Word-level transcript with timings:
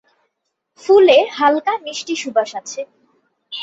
ফুলে 0.83 1.17
হালকা 1.37 1.73
মিষ্টি 1.85 2.13
সুবাস 2.21 2.51
আছে। 2.59 2.81